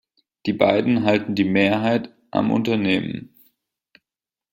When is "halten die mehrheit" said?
1.05-2.11